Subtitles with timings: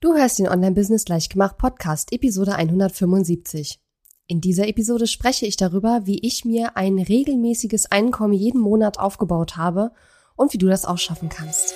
[0.00, 3.80] Du hörst den Online-Business Leichtgemacht Podcast, Episode 175.
[4.28, 9.56] In dieser Episode spreche ich darüber, wie ich mir ein regelmäßiges Einkommen jeden Monat aufgebaut
[9.56, 9.90] habe
[10.36, 11.74] und wie du das auch schaffen kannst.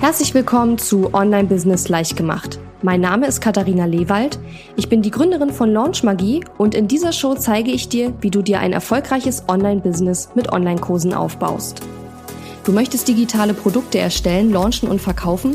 [0.00, 2.58] Herzlich willkommen zu Online-Business Leichtgemacht.
[2.82, 4.40] Mein Name ist Katharina Lewald.
[4.74, 8.30] Ich bin die Gründerin von Launch Magie und in dieser Show zeige ich dir, wie
[8.30, 11.80] du dir ein erfolgreiches Online-Business mit Online-Kursen aufbaust.
[12.64, 15.54] Du möchtest digitale Produkte erstellen, launchen und verkaufen?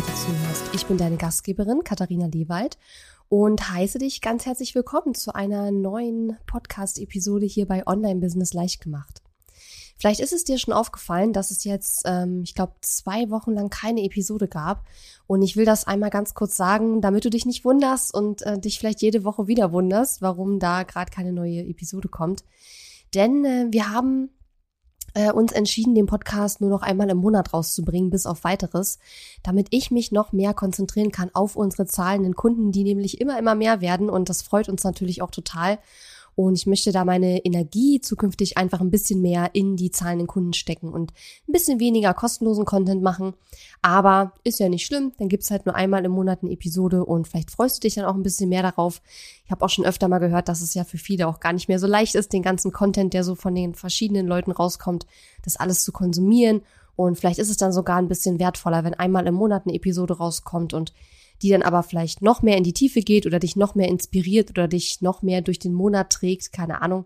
[0.81, 2.79] Ich bin deine Gastgeberin Katharina Lewald
[3.29, 8.81] und heiße dich ganz herzlich willkommen zu einer neuen Podcast-Episode hier bei Online Business leicht
[8.81, 9.21] gemacht.
[9.99, 13.69] Vielleicht ist es dir schon aufgefallen, dass es jetzt, ähm, ich glaube, zwei Wochen lang
[13.69, 14.83] keine Episode gab.
[15.27, 18.57] Und ich will das einmal ganz kurz sagen, damit du dich nicht wunderst und äh,
[18.57, 22.43] dich vielleicht jede Woche wieder wunderst, warum da gerade keine neue Episode kommt.
[23.13, 24.31] Denn äh, wir haben
[25.13, 28.99] äh, uns entschieden, den Podcast nur noch einmal im Monat rauszubringen, bis auf weiteres,
[29.43, 33.55] damit ich mich noch mehr konzentrieren kann auf unsere zahlenden Kunden, die nämlich immer, immer
[33.55, 35.79] mehr werden und das freut uns natürlich auch total.
[36.35, 40.53] Und ich möchte da meine Energie zukünftig einfach ein bisschen mehr in die zahlenden Kunden
[40.53, 41.11] stecken und
[41.47, 43.33] ein bisschen weniger kostenlosen Content machen.
[43.81, 47.27] Aber ist ja nicht schlimm, dann gibt's halt nur einmal im Monat eine Episode und
[47.27, 49.01] vielleicht freust du dich dann auch ein bisschen mehr darauf.
[49.45, 51.67] Ich habe auch schon öfter mal gehört, dass es ja für viele auch gar nicht
[51.67, 55.05] mehr so leicht ist, den ganzen Content, der so von den verschiedenen Leuten rauskommt,
[55.43, 56.61] das alles zu konsumieren.
[56.95, 60.17] Und vielleicht ist es dann sogar ein bisschen wertvoller, wenn einmal im Monat eine Episode
[60.17, 60.93] rauskommt und
[61.41, 64.51] die dann aber vielleicht noch mehr in die Tiefe geht oder dich noch mehr inspiriert
[64.51, 67.05] oder dich noch mehr durch den Monat trägt, keine Ahnung.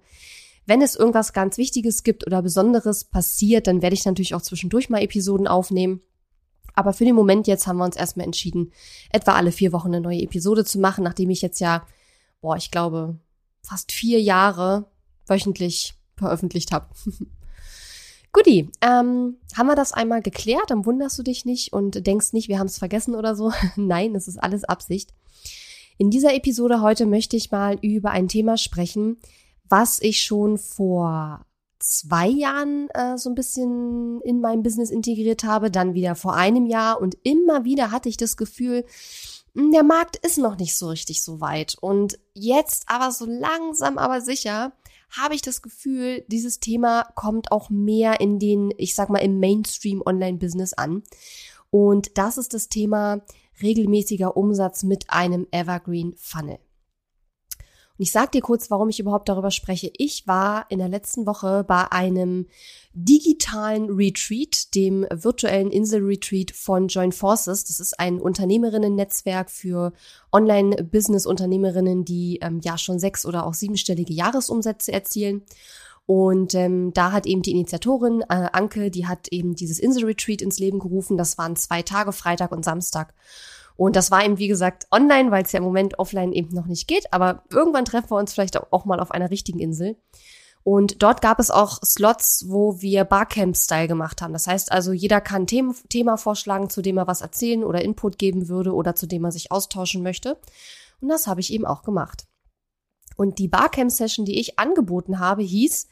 [0.66, 4.90] Wenn es irgendwas ganz Wichtiges gibt oder Besonderes passiert, dann werde ich natürlich auch zwischendurch
[4.90, 6.02] mal Episoden aufnehmen.
[6.74, 8.72] Aber für den Moment jetzt haben wir uns erstmal entschieden,
[9.12, 11.86] etwa alle vier Wochen eine neue Episode zu machen, nachdem ich jetzt ja,
[12.42, 13.18] boah, ich glaube,
[13.62, 14.86] fast vier Jahre
[15.28, 16.88] wöchentlich veröffentlicht habe.
[18.36, 22.50] Guti, ähm, haben wir das einmal geklärt, dann wunderst du dich nicht und denkst nicht,
[22.50, 23.54] wir haben es vergessen oder so.
[23.78, 25.14] Nein, es ist alles Absicht.
[25.98, 29.16] In dieser Episode heute möchte ich mal über ein Thema sprechen,
[29.70, 31.46] was ich schon vor
[31.80, 36.66] zwei Jahren äh, so ein bisschen in mein Business integriert habe, dann wieder vor einem
[36.66, 38.84] Jahr und immer wieder hatte ich das Gefühl,
[39.56, 41.78] hm, der Markt ist noch nicht so richtig so weit.
[41.80, 44.74] Und jetzt aber so langsam, aber sicher
[45.10, 49.40] habe ich das Gefühl, dieses Thema kommt auch mehr in den, ich sag mal, im
[49.40, 51.04] Mainstream Online-Business an.
[51.70, 53.22] Und das ist das Thema
[53.62, 56.60] regelmäßiger Umsatz mit einem Evergreen Funnel.
[57.98, 59.90] Und ich sage dir kurz, warum ich überhaupt darüber spreche.
[59.98, 62.48] Ich war in der letzten Woche bei einem
[62.94, 67.64] digitalen Retreat, dem virtuellen Insel-Retreat von Join Forces.
[67.64, 69.94] Das ist ein Unternehmerinnen-Netzwerk für
[70.34, 75.44] Online-Business-Unternehmerinnen, die ähm, ja schon sechs- oder auch siebenstellige Jahresumsätze erzielen.
[76.06, 80.60] Und ähm, da hat eben die Initiatorin äh, Anke, die hat eben dieses Insel-Retreat ins
[80.60, 81.18] Leben gerufen.
[81.18, 83.14] Das waren zwei Tage, Freitag und Samstag.
[83.78, 86.66] Und das war eben, wie gesagt, online, weil es ja im Moment offline eben noch
[86.66, 87.12] nicht geht.
[87.12, 89.98] Aber irgendwann treffen wir uns vielleicht auch mal auf einer richtigen Insel.
[90.64, 94.34] Und dort gab es auch Slots, wo wir Barcamp-Style gemacht haben.
[94.34, 98.18] Das heißt also, jeder kann Themen, Thema vorschlagen, zu dem er was erzählen oder Input
[98.18, 100.38] geben würde oder zu dem er sich austauschen möchte.
[101.02, 102.26] Und das habe ich eben auch gemacht.
[103.16, 105.88] Und die Barcamp-Session, die ich angeboten habe, hieß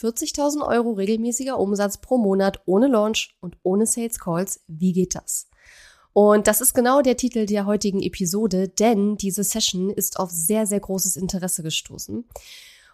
[0.00, 4.64] 40.000 Euro regelmäßiger Umsatz pro Monat ohne Launch und ohne Sales Calls.
[4.66, 5.48] Wie geht das?
[6.16, 10.66] Und das ist genau der Titel der heutigen Episode, denn diese Session ist auf sehr,
[10.66, 12.26] sehr großes Interesse gestoßen.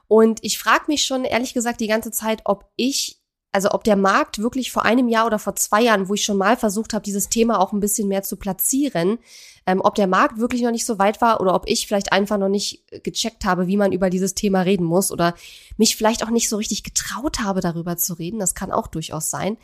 [0.09, 3.22] Und ich frage mich schon ehrlich gesagt die ganze Zeit, ob ich
[3.53, 6.39] also ob der Markt wirklich vor einem Jahr oder vor zwei Jahren, wo ich schon
[6.39, 9.19] mal versucht habe, dieses Thema auch ein bisschen mehr zu platzieren,
[9.67, 12.39] ähm, ob der Markt wirklich noch nicht so weit war oder ob ich vielleicht einfach
[12.39, 15.34] noch nicht gecheckt habe, wie man über dieses Thema reden muss oder
[15.77, 18.39] mich vielleicht auch nicht so richtig getraut habe, darüber zu reden.
[18.41, 19.59] Das kann auch durchaus sein.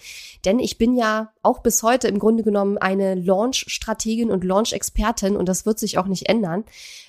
[0.45, 5.49] Denn ich bin ja auch bis heute im Grunde genommen eine Launch-Strategin und Launch-Expertin und
[5.49, 6.65] das wird sich auch nicht ändern.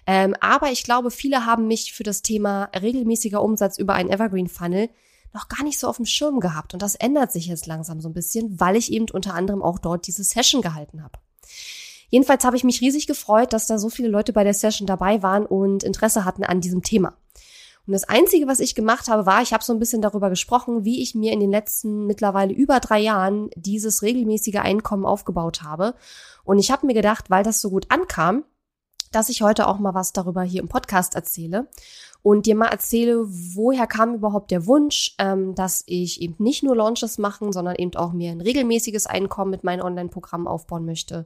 [0.08, 4.48] Ähm, aber ich glaube, viele haben mich für das Thema regelmäßiger Umsatz über einen Evergreen
[4.48, 4.90] Funnel
[5.34, 6.74] noch gar nicht so auf dem Schirm gehabt.
[6.74, 9.80] Und das ändert sich jetzt langsam so ein bisschen, weil ich eben unter anderem auch
[9.80, 11.20] dort diese Session gehalten habe.
[12.10, 15.22] Jedenfalls habe ich mich riesig gefreut, dass da so viele Leute bei der Session dabei
[15.22, 17.16] waren und Interesse hatten an diesem Thema.
[17.86, 20.86] Und das Einzige, was ich gemacht habe, war, ich habe so ein bisschen darüber gesprochen,
[20.86, 25.96] wie ich mir in den letzten mittlerweile über drei Jahren dieses regelmäßige Einkommen aufgebaut habe.
[26.44, 28.44] Und ich habe mir gedacht, weil das so gut ankam,
[29.12, 31.68] dass ich heute auch mal was darüber hier im Podcast erzähle
[32.21, 36.75] und dir mal erzähle, woher kam überhaupt der Wunsch, ähm, dass ich eben nicht nur
[36.75, 41.25] Launches machen, sondern eben auch mir ein regelmäßiges Einkommen mit meinen Online-Programmen aufbauen möchte.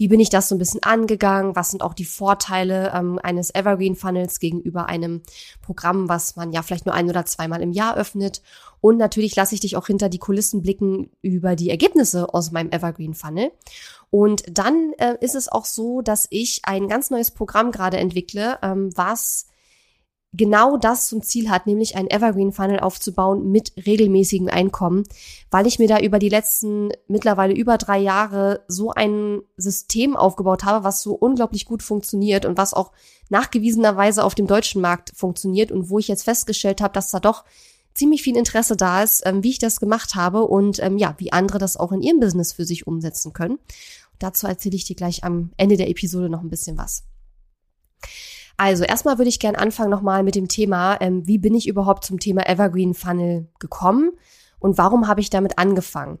[0.00, 1.56] Wie bin ich das so ein bisschen angegangen?
[1.56, 5.20] Was sind auch die Vorteile ähm, eines Evergreen Funnels gegenüber einem
[5.60, 8.40] Programm, was man ja vielleicht nur ein oder zweimal im Jahr öffnet?
[8.80, 12.70] Und natürlich lasse ich dich auch hinter die Kulissen blicken über die Ergebnisse aus meinem
[12.70, 13.50] Evergreen Funnel.
[14.08, 18.58] Und dann äh, ist es auch so, dass ich ein ganz neues Programm gerade entwickle,
[18.62, 19.49] ähm, was
[20.32, 25.04] genau das zum Ziel hat, nämlich ein Evergreen Funnel aufzubauen mit regelmäßigem Einkommen,
[25.50, 30.64] weil ich mir da über die letzten mittlerweile über drei Jahre so ein System aufgebaut
[30.64, 32.92] habe, was so unglaublich gut funktioniert und was auch
[33.28, 37.44] nachgewiesenerweise auf dem deutschen Markt funktioniert und wo ich jetzt festgestellt habe, dass da doch
[37.94, 41.32] ziemlich viel Interesse da ist, ähm, wie ich das gemacht habe und ähm, ja, wie
[41.32, 43.58] andere das auch in ihrem Business für sich umsetzen können.
[44.20, 47.04] dazu erzähle ich dir gleich am Ende der Episode noch ein bisschen was.
[48.60, 52.04] Also erstmal würde ich gerne anfangen nochmal mit dem Thema, ähm, wie bin ich überhaupt
[52.04, 54.10] zum Thema Evergreen Funnel gekommen
[54.58, 56.18] und warum habe ich damit angefangen?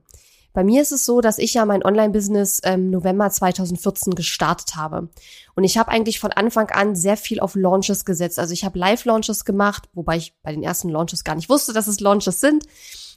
[0.54, 5.10] Bei mir ist es so, dass ich ja mein Online-Business ähm, November 2014 gestartet habe.
[5.54, 8.38] Und ich habe eigentlich von Anfang an sehr viel auf Launches gesetzt.
[8.38, 11.88] Also ich habe Live-Launches gemacht, wobei ich bei den ersten Launches gar nicht wusste, dass
[11.88, 12.64] es Launches sind.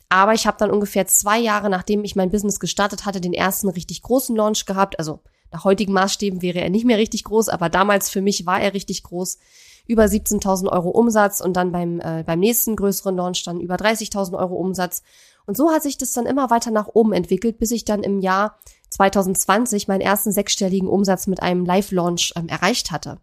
[0.10, 3.70] Aber ich habe dann ungefähr zwei Jahre, nachdem ich mein Business gestartet hatte, den ersten
[3.70, 5.00] richtig großen Launch gehabt.
[5.00, 5.22] Also
[5.54, 8.74] nach heutigen Maßstäben wäre er nicht mehr richtig groß, aber damals für mich war er
[8.74, 9.38] richtig groß.
[9.86, 14.38] Über 17.000 Euro Umsatz und dann beim, äh, beim nächsten größeren Launch dann über 30.000
[14.38, 15.04] Euro Umsatz.
[15.46, 18.20] Und so hat sich das dann immer weiter nach oben entwickelt, bis ich dann im
[18.20, 18.58] Jahr
[18.90, 23.20] 2020 meinen ersten sechsstelligen Umsatz mit einem Live-Launch ähm, erreicht hatte.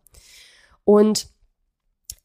[0.84, 1.29] Und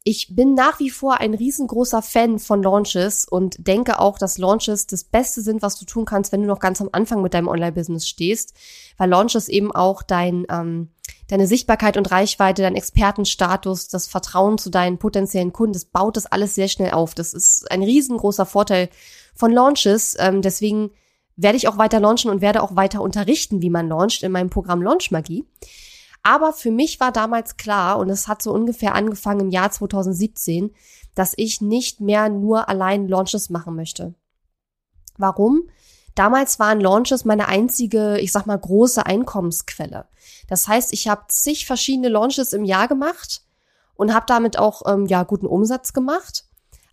[0.07, 4.85] ich bin nach wie vor ein riesengroßer Fan von Launches und denke auch, dass Launches
[4.85, 7.47] das Beste sind, was du tun kannst, wenn du noch ganz am Anfang mit deinem
[7.47, 8.53] Online-Business stehst,
[8.97, 10.89] weil Launches eben auch dein, ähm,
[11.27, 16.27] deine Sichtbarkeit und Reichweite, dein Expertenstatus, das Vertrauen zu deinen potenziellen Kunden, das baut das
[16.27, 17.15] alles sehr schnell auf.
[17.15, 18.89] Das ist ein riesengroßer Vorteil
[19.33, 20.15] von Launches.
[20.19, 20.91] Ähm, deswegen
[21.35, 24.51] werde ich auch weiter launchen und werde auch weiter unterrichten, wie man launcht in meinem
[24.51, 25.45] Programm Launch Magie.
[26.25, 30.73] Aber für mich war damals klar, und es hat so ungefähr angefangen im Jahr 2017,
[31.13, 34.15] dass ich nicht mehr nur allein Launches machen möchte.
[35.19, 35.69] Warum?
[36.15, 40.07] Damals waren Launches meine einzige, ich sag mal, große Einkommensquelle.
[40.47, 43.43] Das heißt, ich habe zig verschiedene Launches im Jahr gemacht
[43.93, 46.45] und habe damit auch ähm, ja guten Umsatz gemacht.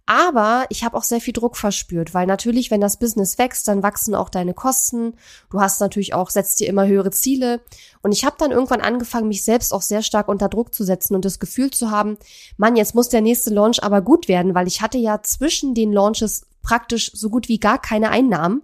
[0.04, 3.82] Aber ich habe auch sehr viel Druck verspürt, weil natürlich, wenn das Business wächst, dann
[3.82, 5.14] wachsen auch deine Kosten.
[5.50, 7.60] Du hast natürlich auch, setzt dir immer höhere Ziele.
[8.02, 11.14] Und ich habe dann irgendwann angefangen, mich selbst auch sehr stark unter Druck zu setzen
[11.14, 12.18] und das Gefühl zu haben,
[12.56, 15.92] Mann, jetzt muss der nächste Launch aber gut werden, weil ich hatte ja zwischen den
[15.92, 18.62] Launches praktisch so gut wie gar keine Einnahmen.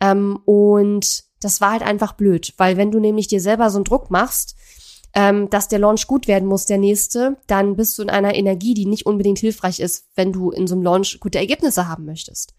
[0.00, 3.84] Ähm, und das war halt einfach blöd, weil wenn du nämlich dir selber so einen
[3.84, 4.56] Druck machst,
[5.16, 8.74] ähm, dass der Launch gut werden muss, der nächste, dann bist du in einer Energie,
[8.74, 12.52] die nicht unbedingt hilfreich ist, wenn du in so einem Launch gute Ergebnisse haben möchtest.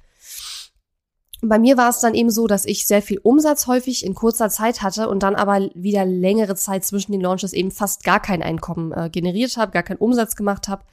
[1.42, 4.50] Bei mir war es dann eben so, dass ich sehr viel Umsatz häufig in kurzer
[4.50, 8.42] Zeit hatte und dann aber wieder längere Zeit zwischen den Launches eben fast gar kein
[8.42, 10.83] Einkommen äh, generiert habe, gar keinen Umsatz gemacht habe.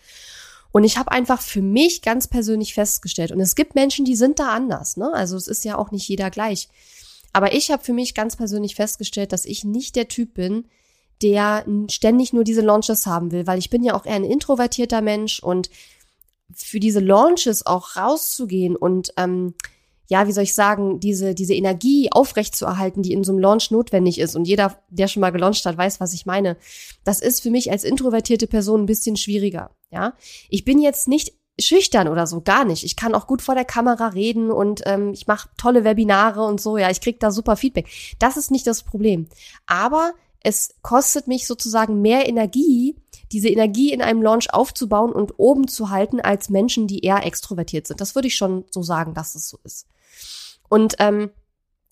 [0.71, 4.39] Und ich habe einfach für mich ganz persönlich festgestellt, und es gibt Menschen, die sind
[4.39, 5.11] da anders, ne?
[5.15, 6.69] Also es ist ja auch nicht jeder gleich.
[7.33, 10.67] Aber ich habe für mich ganz persönlich festgestellt, dass ich nicht der Typ bin,
[11.23, 15.01] der ständig nur diese Launches haben will, weil ich bin ja auch eher ein introvertierter
[15.01, 15.71] Mensch und
[16.55, 19.55] für diese Launches auch rauszugehen und ähm,
[20.07, 24.19] ja, wie soll ich sagen, diese, diese Energie aufrechtzuerhalten, die in so einem Launch notwendig
[24.19, 24.37] ist.
[24.37, 26.57] Und jeder, der schon mal gelauncht hat, weiß, was ich meine.
[27.05, 29.71] Das ist für mich als introvertierte Person ein bisschen schwieriger.
[29.91, 30.15] Ja,
[30.51, 32.85] ich bin jetzt nicht schüchtern oder so, gar nicht.
[32.85, 36.61] Ich kann auch gut vor der Kamera reden und ähm, ich mache tolle Webinare und
[36.61, 36.77] so.
[36.77, 37.89] Ja, ich krieg da super Feedback.
[38.19, 39.29] Das ist nicht das Problem.
[39.67, 40.13] Aber
[40.45, 42.95] es kostet mich sozusagen mehr Energie,
[43.33, 47.87] diese Energie in einem Launch aufzubauen und oben zu halten als Menschen, die eher extrovertiert
[47.87, 48.01] sind.
[48.01, 49.89] Das würde ich schon so sagen, dass es so ist.
[50.69, 51.31] Und ähm,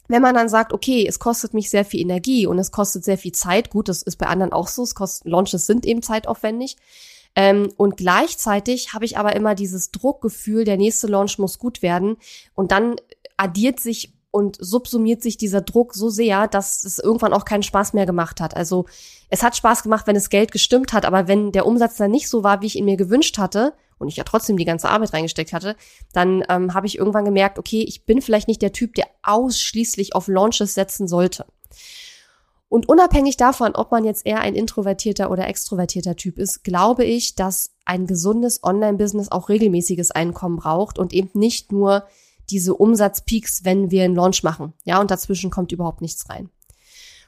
[0.09, 3.17] wenn man dann sagt, okay, es kostet mich sehr viel Energie und es kostet sehr
[3.17, 6.77] viel Zeit, gut, das ist bei anderen auch so, es kostet, Launches sind eben zeitaufwendig.
[7.35, 12.19] Ähm, und gleichzeitig habe ich aber immer dieses Druckgefühl, der nächste Launch muss gut werden.
[12.55, 12.97] Und dann
[13.39, 17.93] addiert sich und subsumiert sich dieser Druck so sehr, dass es irgendwann auch keinen Spaß
[17.93, 18.57] mehr gemacht hat.
[18.57, 18.87] Also
[19.29, 22.29] es hat Spaß gemacht, wenn das Geld gestimmt hat, aber wenn der Umsatz dann nicht
[22.29, 25.13] so war, wie ich ihn mir gewünscht hatte und ich ja trotzdem die ganze Arbeit
[25.13, 25.77] reingesteckt hatte,
[26.15, 30.15] dann ähm, habe ich irgendwann gemerkt, okay, ich bin vielleicht nicht der Typ, der ausschließlich
[30.15, 31.45] auf Launches setzen sollte.
[32.71, 37.35] Und unabhängig davon, ob man jetzt eher ein introvertierter oder extrovertierter Typ ist, glaube ich,
[37.35, 42.05] dass ein gesundes Online-Business auch regelmäßiges Einkommen braucht und eben nicht nur
[42.51, 44.73] diese Umsatzpeaks, wenn wir einen Launch machen.
[44.85, 46.51] Ja, und dazwischen kommt überhaupt nichts rein.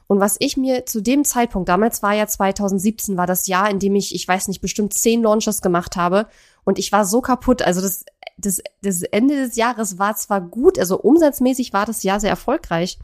[0.07, 3.79] Und was ich mir zu dem Zeitpunkt, damals war ja 2017, war das Jahr, in
[3.79, 6.27] dem ich, ich weiß nicht, bestimmt zehn Launches gemacht habe.
[6.63, 7.63] Und ich war so kaputt.
[7.63, 8.05] Also das,
[8.37, 12.99] das, das Ende des Jahres war zwar gut, also umsatzmäßig war das Jahr sehr erfolgreich.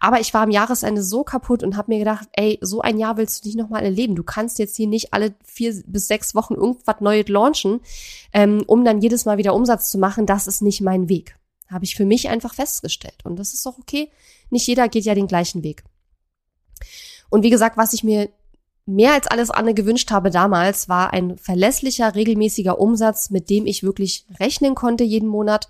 [0.00, 3.16] Aber ich war am Jahresende so kaputt und habe mir gedacht, ey, so ein Jahr
[3.16, 4.16] willst du nicht nochmal erleben.
[4.16, 7.80] Du kannst jetzt hier nicht alle vier bis sechs Wochen irgendwas Neues launchen,
[8.32, 10.26] ähm, um dann jedes Mal wieder Umsatz zu machen.
[10.26, 11.38] Das ist nicht mein Weg.
[11.74, 13.24] Habe ich für mich einfach festgestellt.
[13.24, 14.10] Und das ist auch okay.
[14.50, 15.84] Nicht jeder geht ja den gleichen Weg.
[17.28, 18.30] Und wie gesagt, was ich mir
[18.86, 23.82] mehr als alles andere gewünscht habe damals, war ein verlässlicher, regelmäßiger Umsatz, mit dem ich
[23.82, 25.68] wirklich rechnen konnte jeden Monat.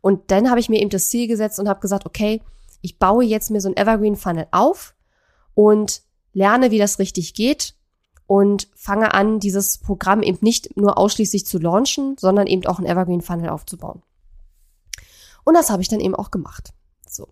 [0.00, 2.42] Und dann habe ich mir eben das Ziel gesetzt und habe gesagt, okay,
[2.82, 4.94] ich baue jetzt mir so ein Evergreen Funnel auf
[5.54, 7.74] und lerne, wie das richtig geht
[8.26, 12.86] und fange an, dieses Programm eben nicht nur ausschließlich zu launchen, sondern eben auch ein
[12.86, 14.02] Evergreen Funnel aufzubauen.
[15.46, 16.74] Und das habe ich dann eben auch gemacht.
[17.08, 17.28] So.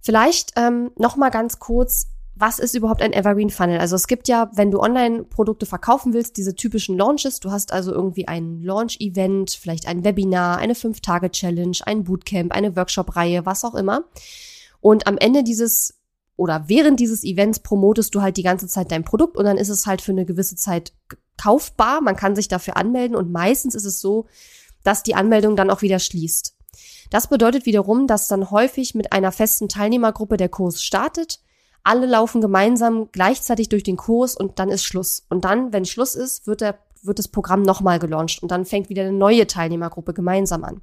[0.00, 3.78] Vielleicht ähm, noch mal ganz kurz, was ist überhaupt ein Evergreen Funnel?
[3.78, 7.38] Also es gibt ja, wenn du Online-Produkte verkaufen willst, diese typischen Launches.
[7.38, 13.46] Du hast also irgendwie ein Launch-Event, vielleicht ein Webinar, eine 5-Tage-Challenge, ein Bootcamp, eine Workshop-Reihe,
[13.46, 14.04] was auch immer.
[14.80, 15.94] Und am Ende dieses
[16.36, 19.68] oder während dieses Events promotest du halt die ganze Zeit dein Produkt und dann ist
[19.68, 20.92] es halt für eine gewisse Zeit
[21.40, 22.00] kaufbar.
[22.00, 24.26] Man kann sich dafür anmelden und meistens ist es so,
[24.82, 26.53] dass die Anmeldung dann auch wieder schließt.
[27.14, 31.38] Das bedeutet wiederum, dass dann häufig mit einer festen Teilnehmergruppe der Kurs startet
[31.84, 35.26] alle laufen gemeinsam gleichzeitig durch den Kurs und dann ist Schluss.
[35.28, 38.88] Und dann, wenn Schluss ist, wird, der, wird das Programm nochmal gelauncht und dann fängt
[38.88, 40.80] wieder eine neue Teilnehmergruppe gemeinsam an.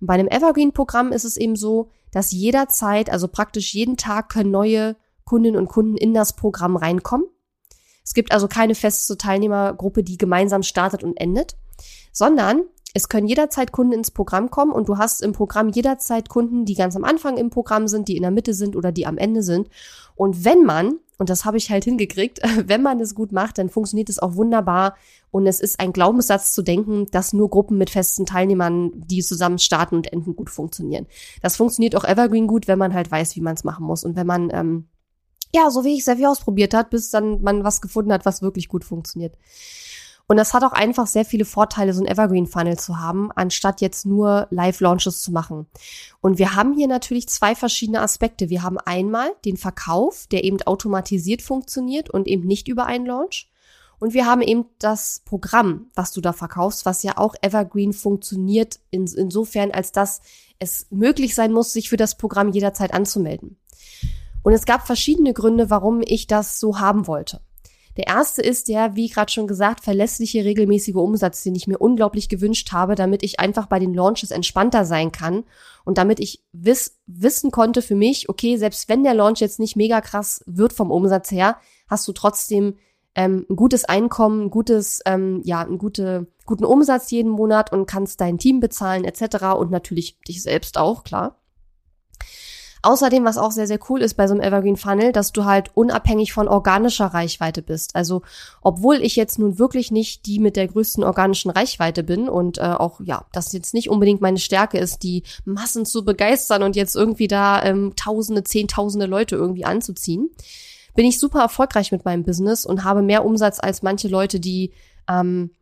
[0.00, 4.50] Und bei einem Evergreen-Programm ist es eben so, dass jederzeit, also praktisch jeden Tag können
[4.50, 7.26] neue Kundinnen und Kunden in das Programm reinkommen.
[8.04, 11.56] Es gibt also keine feste Teilnehmergruppe, die gemeinsam startet und endet,
[12.12, 12.64] sondern
[12.96, 16.76] es können jederzeit Kunden ins Programm kommen und du hast im Programm jederzeit Kunden, die
[16.76, 19.42] ganz am Anfang im Programm sind, die in der Mitte sind oder die am Ende
[19.42, 19.68] sind.
[20.14, 23.68] Und wenn man, und das habe ich halt hingekriegt, wenn man es gut macht, dann
[23.68, 24.94] funktioniert es auch wunderbar.
[25.32, 29.58] Und es ist ein Glaubenssatz zu denken, dass nur Gruppen mit festen Teilnehmern, die zusammen
[29.58, 31.06] starten und enden, gut funktionieren.
[31.42, 34.04] Das funktioniert auch Evergreen gut, wenn man halt weiß, wie man es machen muss.
[34.04, 34.86] Und wenn man, ähm,
[35.52, 38.40] ja, so wie ich sehr viel ausprobiert hat, bis dann man was gefunden hat, was
[38.40, 39.34] wirklich gut funktioniert.
[40.26, 43.80] Und das hat auch einfach sehr viele Vorteile, so ein Evergreen Funnel zu haben, anstatt
[43.82, 45.66] jetzt nur Live-Launches zu machen.
[46.20, 48.48] Und wir haben hier natürlich zwei verschiedene Aspekte.
[48.48, 53.50] Wir haben einmal den Verkauf, der eben automatisiert funktioniert und eben nicht über einen Launch.
[53.98, 58.80] Und wir haben eben das Programm, was du da verkaufst, was ja auch Evergreen funktioniert,
[58.90, 60.20] in, insofern, als dass
[60.58, 63.58] es möglich sein muss, sich für das Programm jederzeit anzumelden.
[64.42, 67.40] Und es gab verschiedene Gründe, warum ich das so haben wollte.
[67.96, 72.28] Der erste ist der, wie gerade schon gesagt, verlässliche, regelmäßige Umsatz, den ich mir unglaublich
[72.28, 75.44] gewünscht habe, damit ich einfach bei den Launches entspannter sein kann
[75.84, 79.76] und damit ich wiss, wissen konnte für mich, okay, selbst wenn der Launch jetzt nicht
[79.76, 81.56] mega krass wird vom Umsatz her,
[81.88, 82.76] hast du trotzdem
[83.14, 87.86] ähm, ein gutes Einkommen, ein gutes, ähm, ja, einen gute, guten Umsatz jeden Monat und
[87.86, 89.54] kannst dein Team bezahlen etc.
[89.56, 91.40] und natürlich dich selbst auch, klar.
[92.84, 95.70] Außerdem, was auch sehr, sehr cool ist bei so einem Evergreen Funnel, dass du halt
[95.74, 97.96] unabhängig von organischer Reichweite bist.
[97.96, 98.20] Also,
[98.60, 102.62] obwohl ich jetzt nun wirklich nicht die mit der größten organischen Reichweite bin und äh,
[102.62, 106.94] auch, ja, das jetzt nicht unbedingt meine Stärke ist, die Massen zu begeistern und jetzt
[106.94, 110.28] irgendwie da ähm, Tausende, Zehntausende Leute irgendwie anzuziehen,
[110.94, 114.72] bin ich super erfolgreich mit meinem Business und habe mehr Umsatz als manche Leute, die
[115.08, 115.52] ähm,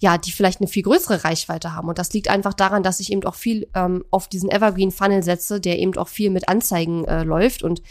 [0.00, 1.88] ja, die vielleicht eine viel größere Reichweite haben.
[1.88, 5.22] Und das liegt einfach daran, dass ich eben auch viel ähm, auf diesen Evergreen Funnel
[5.22, 7.62] setze, der eben auch viel mit Anzeigen äh, läuft.
[7.62, 7.82] Und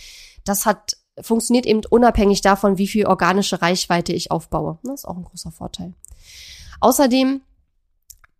[0.44, 4.80] das hat funktioniert eben unabhängig davon, wie viel organische Reichweite ich aufbaue.
[4.84, 5.94] Das ist auch ein großer Vorteil.
[6.80, 7.42] Außerdem,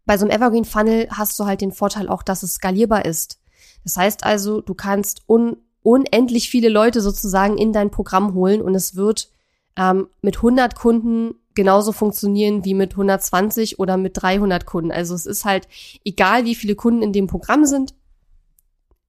[0.06, 3.40] bei so einem Evergreen Funnel hast du halt den Vorteil auch, dass es skalierbar ist.
[3.84, 8.76] Das heißt also, du kannst un unendlich viele Leute sozusagen in dein Programm holen und
[8.76, 9.32] es wird
[9.78, 14.92] ähm, mit 100 Kunden genauso funktionieren wie mit 120 oder mit 300 Kunden.
[14.92, 15.68] Also es ist halt
[16.06, 17.94] egal, wie viele Kunden in dem Programm sind,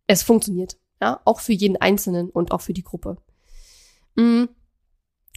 [0.07, 0.77] es funktioniert.
[1.01, 3.17] Ja, auch für jeden Einzelnen und auch für die Gruppe.
[4.17, 4.45] Mm.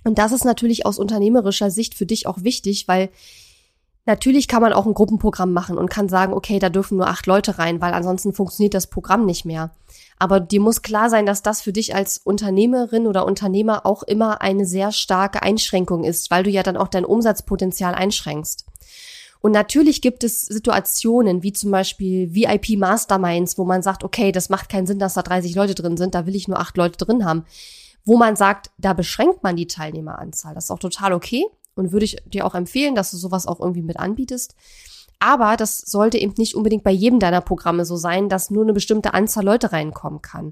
[0.05, 3.09] Und das ist natürlich aus unternehmerischer Sicht für dich auch wichtig, weil
[4.05, 7.25] Natürlich kann man auch ein Gruppenprogramm machen und kann sagen, okay, da dürfen nur acht
[7.25, 9.71] Leute rein, weil ansonsten funktioniert das Programm nicht mehr.
[10.19, 14.41] Aber dir muss klar sein, dass das für dich als Unternehmerin oder Unternehmer auch immer
[14.41, 18.65] eine sehr starke Einschränkung ist, weil du ja dann auch dein Umsatzpotenzial einschränkst.
[19.41, 24.47] Und natürlich gibt es Situationen wie zum Beispiel VIP Masterminds, wo man sagt, okay, das
[24.47, 27.03] macht keinen Sinn, dass da 30 Leute drin sind, da will ich nur acht Leute
[27.03, 27.45] drin haben.
[28.05, 30.55] Wo man sagt, da beschränkt man die Teilnehmeranzahl.
[30.55, 33.59] Das ist auch total okay und würde ich dir auch empfehlen, dass du sowas auch
[33.59, 34.55] irgendwie mit anbietest.
[35.25, 38.73] Aber das sollte eben nicht unbedingt bei jedem deiner Programme so sein, dass nur eine
[38.73, 40.51] bestimmte Anzahl Leute reinkommen kann.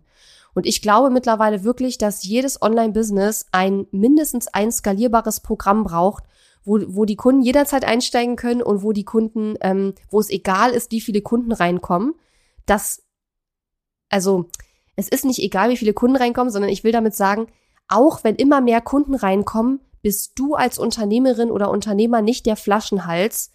[0.54, 6.24] Und ich glaube mittlerweile wirklich, dass jedes Online-Business ein mindestens ein skalierbares Programm braucht,
[6.64, 10.72] wo, wo die Kunden jederzeit einsteigen können und wo die Kunden, ähm, wo es egal
[10.72, 12.14] ist, wie viele Kunden reinkommen.
[12.66, 13.04] Das,
[14.08, 14.46] also,
[14.96, 17.48] es ist nicht egal, wie viele Kunden reinkommen, sondern ich will damit sagen,
[17.90, 23.52] auch wenn immer mehr Kunden reinkommen, bist du als Unternehmerin oder Unternehmer nicht der Flaschenhals,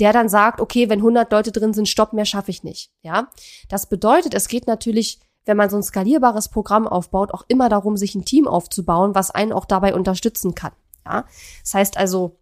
[0.00, 2.90] der dann sagt, okay, wenn 100 Leute drin sind, stopp, mehr schaffe ich nicht.
[3.02, 3.28] Ja,
[3.68, 7.96] das bedeutet, es geht natürlich, wenn man so ein skalierbares Programm aufbaut, auch immer darum,
[7.96, 10.72] sich ein Team aufzubauen, was einen auch dabei unterstützen kann.
[11.04, 11.24] Ja,
[11.62, 12.38] das heißt also,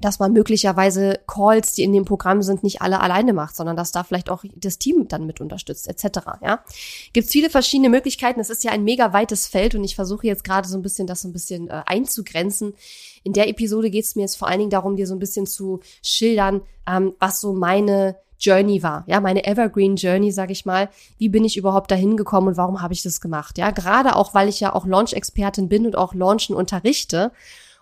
[0.00, 3.92] dass man möglicherweise Calls, die in dem Programm sind, nicht alle alleine macht, sondern dass
[3.92, 6.26] da vielleicht auch das Team dann mit unterstützt, etc.
[6.42, 6.64] Ja,
[7.12, 8.40] gibt viele verschiedene Möglichkeiten.
[8.40, 11.06] Es ist ja ein mega weites Feld und ich versuche jetzt gerade so ein bisschen
[11.06, 12.74] das so ein bisschen äh, einzugrenzen.
[13.22, 15.46] In der Episode geht es mir jetzt vor allen Dingen darum, dir so ein bisschen
[15.46, 20.90] zu schildern, ähm, was so meine Journey war, ja, meine Evergreen Journey, sag ich mal.
[21.18, 23.56] Wie bin ich überhaupt dahin gekommen und warum habe ich das gemacht?
[23.56, 27.32] Ja, gerade auch, weil ich ja auch Launch-Expertin bin und auch Launchen unterrichte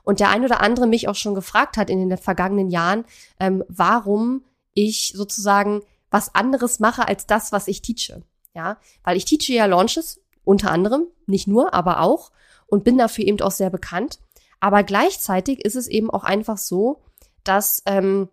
[0.03, 3.05] und der ein oder andere mich auch schon gefragt hat in den vergangenen Jahren,
[3.39, 4.45] ähm, warum
[4.75, 8.23] ich sozusagen was anderes mache als das, was ich teache.
[8.55, 12.31] Ja, weil ich teache ja Launches, unter anderem, nicht nur, aber auch
[12.67, 14.19] und bin dafür eben auch sehr bekannt.
[14.61, 17.03] Aber gleichzeitig ist es eben auch einfach so,
[17.45, 18.29] dass ähm,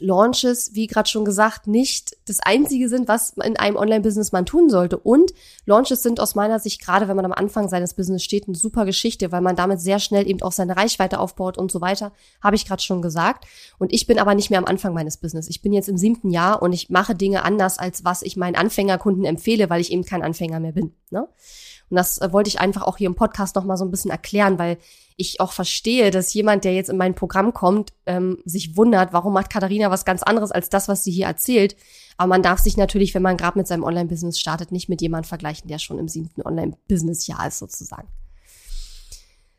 [0.00, 4.68] Launches, wie gerade schon gesagt, nicht das Einzige sind, was in einem Online-Business man tun
[4.68, 4.98] sollte.
[4.98, 5.32] Und
[5.64, 8.84] Launches sind aus meiner Sicht, gerade wenn man am Anfang seines Business steht, eine super
[8.84, 12.12] Geschichte, weil man damit sehr schnell eben auch seine Reichweite aufbaut und so weiter,
[12.42, 13.46] habe ich gerade schon gesagt.
[13.78, 15.48] Und ich bin aber nicht mehr am Anfang meines Business.
[15.48, 18.56] Ich bin jetzt im siebten Jahr und ich mache Dinge anders, als was ich meinen
[18.56, 20.92] Anfängerkunden empfehle, weil ich eben kein Anfänger mehr bin.
[21.10, 21.28] Ne?
[21.90, 24.58] Und das äh, wollte ich einfach auch hier im Podcast nochmal so ein bisschen erklären,
[24.58, 24.78] weil
[25.16, 29.32] ich auch verstehe, dass jemand, der jetzt in mein Programm kommt, ähm, sich wundert, warum
[29.32, 31.76] macht Katharina was ganz anderes als das, was sie hier erzählt.
[32.16, 35.28] Aber man darf sich natürlich, wenn man gerade mit seinem Online-Business startet, nicht mit jemandem
[35.28, 38.08] vergleichen, der schon im siebten Online-Business-Jahr ist sozusagen.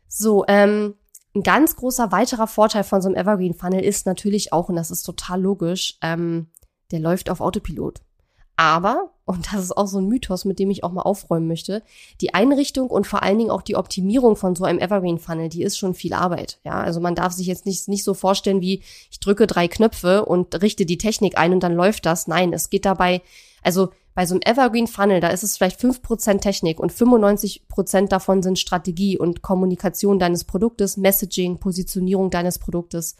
[0.08, 0.94] So, ähm,
[1.34, 4.90] ein ganz großer weiterer Vorteil von so einem Evergreen Funnel ist natürlich auch, und das
[4.90, 6.48] ist total logisch, ähm,
[6.90, 8.00] der läuft auf Autopilot.
[8.58, 11.84] Aber, und das ist auch so ein Mythos, mit dem ich auch mal aufräumen möchte,
[12.20, 15.62] die Einrichtung und vor allen Dingen auch die Optimierung von so einem Evergreen Funnel, die
[15.62, 16.58] ist schon viel Arbeit.
[16.64, 20.24] Ja, also man darf sich jetzt nicht, nicht so vorstellen, wie ich drücke drei Knöpfe
[20.24, 22.26] und richte die Technik ein und dann läuft das.
[22.26, 23.22] Nein, es geht dabei,
[23.62, 28.08] also bei so einem Evergreen Funnel, da ist es vielleicht fünf Prozent Technik und 95%
[28.08, 33.14] davon sind Strategie und Kommunikation deines Produktes, Messaging, Positionierung deines Produktes.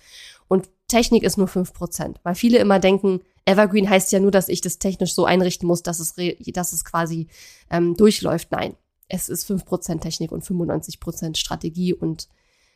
[0.49, 4.49] Und Technik ist nur fünf Prozent, weil viele immer denken, Evergreen heißt ja nur, dass
[4.49, 6.15] ich das technisch so einrichten muss, dass es,
[6.53, 7.29] dass es quasi
[7.71, 8.51] ähm, durchläuft.
[8.53, 8.77] Nein,
[9.09, 12.29] es ist fünf Prozent Technik und 95% Strategie und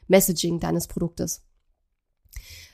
[0.09, 1.43] Messaging deines Produktes.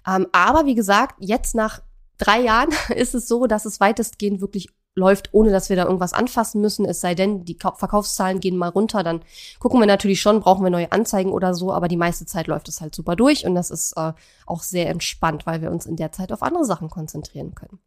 [0.07, 1.83] Ähm, aber wie gesagt, jetzt nach
[2.19, 6.13] drei Jahren ist es so, dass es weitestgehend wirklich läuft, ohne dass wir da irgendwas
[6.13, 6.85] anfassen müssen.
[6.85, 9.23] Es sei denn, die Verkaufszahlen gehen mal runter, dann
[9.59, 12.69] gucken wir natürlich schon, brauchen wir neue Anzeigen oder so, aber die meiste Zeit läuft
[12.69, 14.13] es halt super durch und das ist äh,
[14.47, 17.79] auch sehr entspannt, weil wir uns in der Zeit auf andere Sachen konzentrieren können.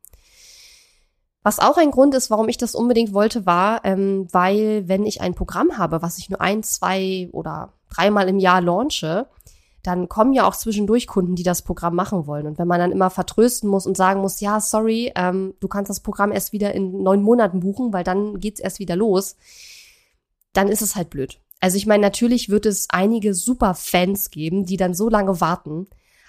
[1.43, 5.21] Was auch ein Grund ist, warum ich das unbedingt wollte, war, ähm, weil wenn ich
[5.21, 9.27] ein Programm habe, was ich nur ein, zwei oder dreimal im Jahr launche,
[9.83, 12.47] dann kommen ja auch zwischendurch Kunden, die das Programm machen wollen.
[12.47, 15.89] Und wenn man dann immer vertrösten muss und sagen muss, ja, sorry, ähm, du kannst
[15.89, 19.35] das Programm erst wieder in neun Monaten buchen, weil dann geht's erst wieder los,
[20.53, 21.39] dann ist es halt blöd.
[21.59, 25.87] Also ich meine, natürlich wird es einige super Fans geben, die dann so lange warten.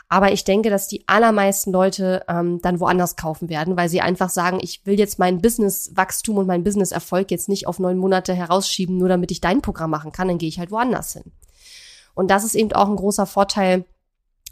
[0.09, 4.29] Aber ich denke, dass die allermeisten Leute ähm, dann woanders kaufen werden, weil sie einfach
[4.29, 8.99] sagen, ich will jetzt mein Business-Wachstum und mein Business-Erfolg jetzt nicht auf neun Monate herausschieben,
[8.99, 11.33] nur damit ich dein Programm machen kann, dann gehe ich halt woanders hin.
[12.15, 13.85] Und das ist eben auch ein großer Vorteil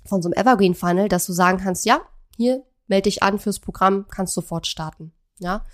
[0.05, 2.01] von so einem Evergreen Funnel, dass du sagen kannst, ja,
[2.37, 5.12] hier melde dich an fürs Programm, kannst sofort starten.
[5.38, 5.64] Ja.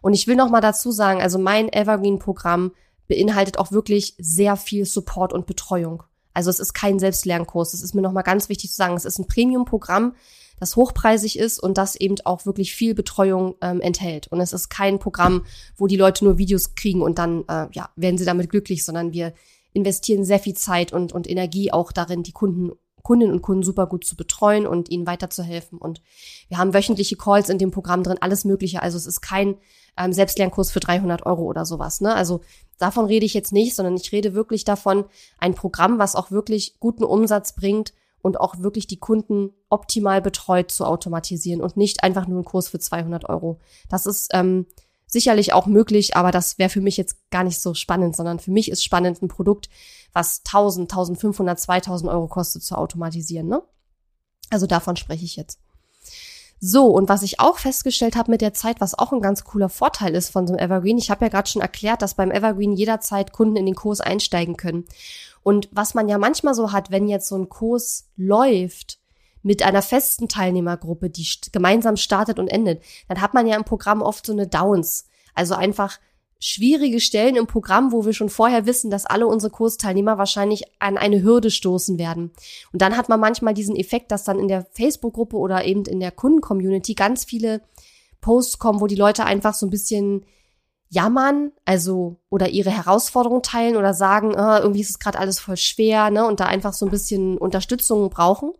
[0.00, 2.72] Und ich will noch mal dazu sagen, also mein Evergreen Programm
[3.08, 6.02] beinhaltet auch wirklich sehr viel Support und Betreuung.
[6.32, 7.72] Also es ist kein Selbstlernkurs.
[7.72, 8.96] Das ist mir noch mal ganz wichtig zu sagen.
[8.96, 10.14] Es ist ein Premium-Programm,
[10.58, 14.28] das hochpreisig ist und das eben auch wirklich viel Betreuung ähm, enthält.
[14.28, 15.44] Und es ist kein Programm,
[15.76, 19.12] wo die Leute nur Videos kriegen und dann äh, ja werden sie damit glücklich, sondern
[19.12, 19.32] wir
[19.74, 22.72] investieren sehr viel Zeit und, und Energie auch darin, die Kunden
[23.04, 25.78] Kundinnen und Kunden super gut zu betreuen und ihnen weiterzuhelfen.
[25.78, 26.00] Und
[26.48, 28.82] wir haben wöchentliche Calls in dem Programm drin, alles Mögliche.
[28.82, 29.58] Also es ist kein
[29.98, 32.00] ähm, Selbstlernkurs für 300 Euro oder sowas.
[32.00, 32.14] Ne?
[32.14, 32.40] Also
[32.78, 35.04] davon rede ich jetzt nicht, sondern ich rede wirklich davon,
[35.38, 40.70] ein Programm, was auch wirklich guten Umsatz bringt und auch wirklich die Kunden optimal betreut
[40.70, 43.58] zu automatisieren und nicht einfach nur ein Kurs für 200 Euro.
[43.90, 44.64] Das ist ähm,
[45.14, 48.50] sicherlich auch möglich, aber das wäre für mich jetzt gar nicht so spannend, sondern für
[48.50, 49.70] mich ist spannend ein Produkt,
[50.12, 53.48] was 1000, 1500, 2000 Euro kostet zu automatisieren.
[53.48, 53.62] Ne?
[54.50, 55.58] Also davon spreche ich jetzt.
[56.60, 59.68] So, und was ich auch festgestellt habe mit der Zeit, was auch ein ganz cooler
[59.68, 62.72] Vorteil ist von so einem Evergreen, ich habe ja gerade schon erklärt, dass beim Evergreen
[62.72, 64.84] jederzeit Kunden in den Kurs einsteigen können.
[65.42, 68.98] Und was man ja manchmal so hat, wenn jetzt so ein Kurs läuft,
[69.44, 74.02] mit einer festen Teilnehmergruppe, die gemeinsam startet und endet, dann hat man ja im Programm
[74.02, 75.06] oft so eine Downs.
[75.34, 76.00] Also einfach
[76.40, 80.96] schwierige Stellen im Programm, wo wir schon vorher wissen, dass alle unsere Kursteilnehmer wahrscheinlich an
[80.96, 82.32] eine Hürde stoßen werden.
[82.72, 86.00] Und dann hat man manchmal diesen Effekt, dass dann in der Facebook-Gruppe oder eben in
[86.00, 87.60] der Kunden-Community ganz viele
[88.20, 90.24] Posts kommen, wo die Leute einfach so ein bisschen
[90.88, 95.56] jammern, also oder ihre Herausforderungen teilen oder sagen, äh, irgendwie ist es gerade alles voll
[95.56, 98.52] schwer, ne, und da einfach so ein bisschen Unterstützung brauchen.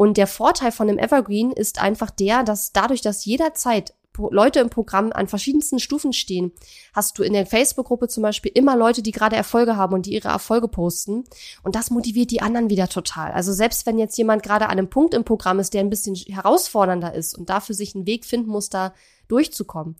[0.00, 4.70] Und der Vorteil von dem Evergreen ist einfach der, dass dadurch, dass jederzeit Leute im
[4.70, 6.52] Programm an verschiedensten Stufen stehen,
[6.94, 10.14] hast du in der Facebook-Gruppe zum Beispiel immer Leute, die gerade Erfolge haben und die
[10.14, 11.24] ihre Erfolge posten.
[11.62, 13.32] Und das motiviert die anderen wieder total.
[13.32, 16.14] Also selbst wenn jetzt jemand gerade an einem Punkt im Programm ist, der ein bisschen
[16.14, 18.94] herausfordernder ist und dafür sich einen Weg finden muss, da
[19.28, 19.96] durchzukommen,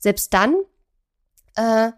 [0.00, 0.56] selbst dann
[1.54, 1.92] äh,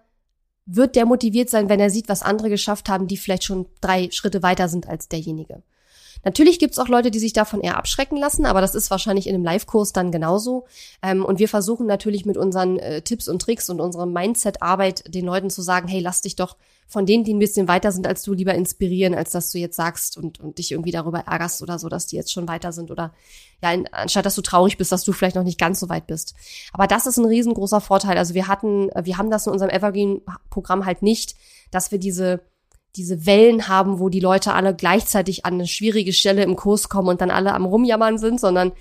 [0.66, 4.11] wird der motiviert sein, wenn er sieht, was andere geschafft haben, die vielleicht schon drei
[4.11, 5.62] Schritte weiter sind als derjenige.
[6.25, 9.35] Natürlich gibt's auch Leute, die sich davon eher abschrecken lassen, aber das ist wahrscheinlich in
[9.35, 10.67] einem Live-Kurs dann genauso.
[11.03, 15.27] Ähm, und wir versuchen natürlich mit unseren äh, Tipps und Tricks und unserer Mindset-Arbeit den
[15.27, 16.57] Leuten zu sagen, hey, lass dich doch
[16.89, 19.77] von denen, die ein bisschen weiter sind als du, lieber inspirieren, als dass du jetzt
[19.77, 22.91] sagst und, und dich irgendwie darüber ärgerst oder so, dass die jetzt schon weiter sind
[22.91, 23.13] oder
[23.63, 26.07] ja, in, anstatt dass du traurig bist, dass du vielleicht noch nicht ganz so weit
[26.07, 26.35] bist.
[26.73, 28.19] Aber das ist ein riesengroßer Vorteil.
[28.19, 31.35] Also wir hatten, wir haben das in unserem Evergreen-Programm halt nicht,
[31.73, 32.41] dass wir diese
[32.97, 37.09] diese Wellen haben, wo die Leute alle gleichzeitig an eine schwierige Stelle im Kurs kommen
[37.09, 38.73] und dann alle am Rumjammern sind, sondern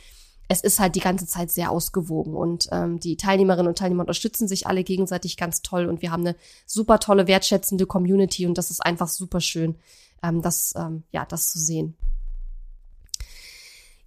[0.47, 4.47] es ist halt die ganze Zeit sehr ausgewogen und ähm, die Teilnehmerinnen und Teilnehmer unterstützen
[4.47, 8.69] sich alle gegenseitig ganz toll und wir haben eine super tolle, wertschätzende Community und das
[8.69, 9.75] ist einfach super schön,
[10.23, 11.95] ähm, das, ähm, ja, das zu sehen.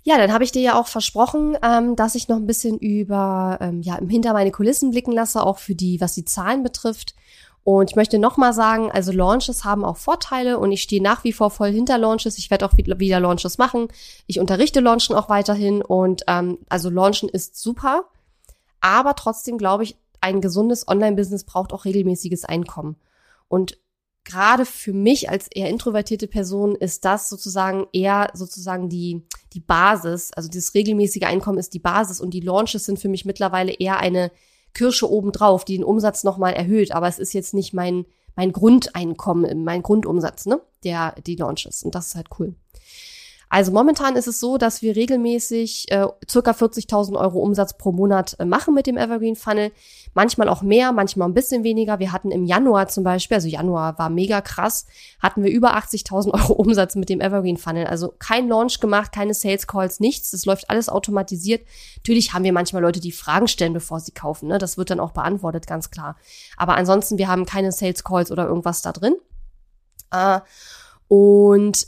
[0.04, 3.58] Ja, dann habe ich dir ja auch versprochen, ähm, dass ich noch ein bisschen über
[3.60, 7.14] ähm, ja hinter meine Kulissen blicken lasse, auch für die, was die Zahlen betrifft.
[7.64, 11.32] Und ich möchte nochmal sagen, also Launches haben auch Vorteile und ich stehe nach wie
[11.32, 12.38] vor voll hinter Launches.
[12.38, 13.88] Ich werde auch wieder Launches machen.
[14.26, 18.04] Ich unterrichte Launchen auch weiterhin und ähm, also Launchen ist super.
[18.80, 22.96] Aber trotzdem glaube ich, ein gesundes Online-Business braucht auch regelmäßiges Einkommen.
[23.48, 23.78] Und
[24.24, 29.22] gerade für mich als eher introvertierte Person ist das sozusagen eher sozusagen die,
[29.54, 30.32] die Basis.
[30.32, 33.98] Also dieses regelmäßige Einkommen ist die Basis und die Launches sind für mich mittlerweile eher
[33.98, 34.30] eine
[34.74, 36.92] Kirsche obendrauf, die den Umsatz nochmal erhöht.
[36.92, 40.60] Aber es ist jetzt nicht mein, mein Grundeinkommen, mein Grundumsatz, ne?
[40.84, 41.82] Der, die Launches.
[41.82, 42.54] Und das ist halt cool.
[43.50, 48.36] Also momentan ist es so, dass wir regelmäßig äh, circa 40.000 Euro Umsatz pro Monat
[48.38, 49.72] äh, machen mit dem Evergreen Funnel.
[50.12, 51.98] Manchmal auch mehr, manchmal ein bisschen weniger.
[51.98, 54.86] Wir hatten im Januar zum Beispiel, also Januar war mega krass,
[55.20, 57.86] hatten wir über 80.000 Euro Umsatz mit dem Evergreen Funnel.
[57.86, 60.30] Also kein Launch gemacht, keine Sales Calls, nichts.
[60.30, 61.66] Das läuft alles automatisiert.
[61.96, 64.48] Natürlich haben wir manchmal Leute, die Fragen stellen, bevor sie kaufen.
[64.48, 64.58] Ne?
[64.58, 66.16] Das wird dann auch beantwortet, ganz klar.
[66.56, 69.16] Aber ansonsten, wir haben keine Sales Calls oder irgendwas da drin.
[70.10, 70.40] Äh,
[71.08, 71.86] und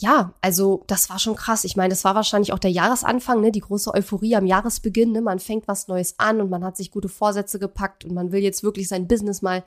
[0.00, 1.64] ja, also das war schon krass.
[1.64, 5.12] Ich meine, das war wahrscheinlich auch der Jahresanfang, ne, die große Euphorie am Jahresbeginn.
[5.12, 5.20] Ne?
[5.20, 8.42] Man fängt was Neues an und man hat sich gute Vorsätze gepackt und man will
[8.42, 9.62] jetzt wirklich sein Business mal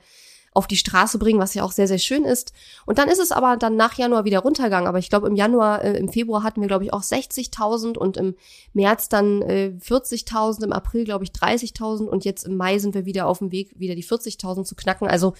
[0.52, 2.52] auf die Straße bringen, was ja auch sehr, sehr schön ist.
[2.84, 4.88] Und dann ist es aber dann nach Januar wieder runtergegangen.
[4.88, 8.16] Aber ich glaube, im Januar, äh, im Februar hatten wir, glaube ich, auch 60.000 und
[8.16, 8.34] im
[8.72, 13.04] März dann äh, 40.000, im April, glaube ich, 30.000 und jetzt im Mai sind wir
[13.04, 15.06] wieder auf dem Weg, wieder die 40.000 zu knacken.
[15.06, 15.34] Also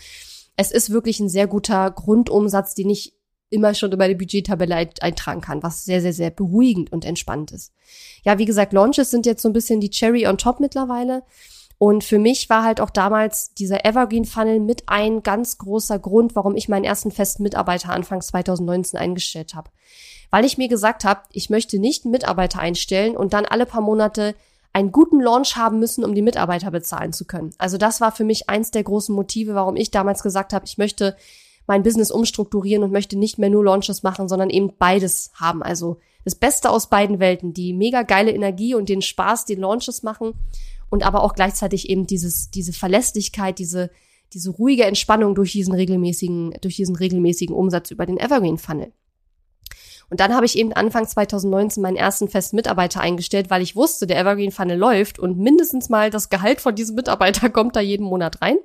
[0.57, 3.14] es ist wirklich ein sehr guter Grundumsatz, den ich
[3.50, 7.72] immer schon in meine Budgettabelle eintragen kann, was sehr, sehr, sehr beruhigend und entspannt ist.
[8.24, 11.22] Ja, wie gesagt, Launches sind jetzt so ein bisschen die Cherry on top mittlerweile.
[11.78, 16.37] Und für mich war halt auch damals dieser Evergreen Funnel mit ein ganz großer Grund,
[16.37, 19.70] warum ich meinen ersten festen Mitarbeiter Anfangs 2019 eingestellt habe.
[20.30, 23.83] Weil ich mir gesagt habe, ich möchte nicht einen Mitarbeiter einstellen und dann alle paar
[23.83, 24.35] Monate
[24.72, 27.54] einen guten Launch haben müssen, um die Mitarbeiter bezahlen zu können.
[27.59, 30.78] Also das war für mich eins der großen Motive, warum ich damals gesagt habe, ich
[30.78, 31.16] möchte
[31.66, 35.62] mein Business umstrukturieren und möchte nicht mehr nur Launches machen, sondern eben beides haben.
[35.62, 40.03] Also das Beste aus beiden Welten, die mega geile Energie und den Spaß, den Launches
[40.03, 40.35] machen
[40.90, 43.90] und aber auch gleichzeitig eben dieses, diese Verlässlichkeit, diese,
[44.33, 48.92] diese ruhige Entspannung durch diesen regelmäßigen, durch diesen regelmäßigen Umsatz über den Evergreen Funnel.
[50.11, 54.07] Und dann habe ich eben Anfang 2019 meinen ersten festen Mitarbeiter eingestellt, weil ich wusste,
[54.07, 58.05] der Evergreen Funnel läuft und mindestens mal das Gehalt von diesem Mitarbeiter kommt da jeden
[58.05, 58.59] Monat rein.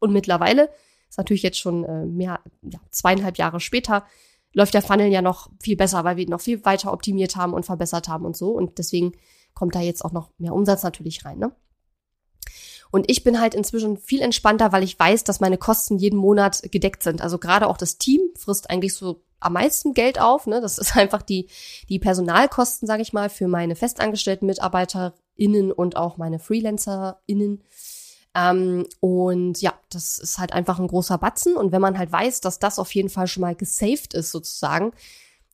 [0.00, 0.70] Und mittlerweile
[1.08, 4.04] ist natürlich jetzt schon äh, mehr, ja, zweieinhalb Jahre später,
[4.52, 7.54] läuft der Funnel ja noch viel besser, weil wir ihn noch viel weiter optimiert haben
[7.54, 8.50] und verbessert haben und so.
[8.50, 9.12] Und deswegen
[9.54, 11.38] kommt da jetzt auch noch mehr Umsatz natürlich rein.
[11.38, 11.52] Ne?
[12.90, 16.62] Und ich bin halt inzwischen viel entspannter, weil ich weiß, dass meine Kosten jeden Monat
[16.70, 17.20] gedeckt sind.
[17.20, 20.46] Also gerade auch das Team frisst eigentlich so am meisten Geld auf.
[20.46, 20.60] Ne?
[20.60, 21.48] Das ist einfach die,
[21.88, 27.62] die Personalkosten, sage ich mal, für meine festangestellten MitarbeiterInnen und auch meine FreelancerInnen.
[28.38, 31.56] Ähm, und ja, das ist halt einfach ein großer Batzen.
[31.56, 34.92] Und wenn man halt weiß, dass das auf jeden Fall schon mal gesaved ist, sozusagen,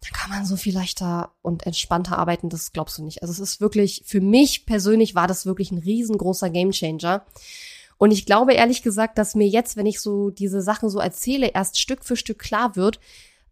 [0.00, 3.22] dann kann man so viel leichter und entspannter arbeiten, das glaubst du nicht.
[3.22, 7.24] Also es ist wirklich, für mich persönlich war das wirklich ein riesengroßer Gamechanger.
[7.96, 11.48] Und ich glaube ehrlich gesagt, dass mir jetzt, wenn ich so diese Sachen so erzähle,
[11.48, 13.00] erst Stück für Stück klar wird,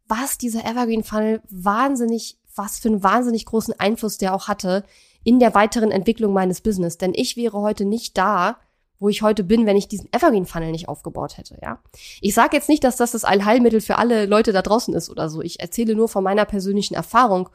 [0.08, 4.84] was dieser Evergreen Funnel wahnsinnig, was für einen wahnsinnig großen Einfluss der auch hatte
[5.24, 6.98] in der weiteren Entwicklung meines Business.
[6.98, 8.58] Denn ich wäre heute nicht da,
[9.02, 11.82] wo ich heute bin, wenn ich diesen Evergreen Funnel nicht aufgebaut hätte, ja.
[12.20, 15.28] Ich sage jetzt nicht, dass das das Allheilmittel für alle Leute da draußen ist oder
[15.28, 15.42] so.
[15.42, 17.48] Ich erzähle nur von meiner persönlichen Erfahrung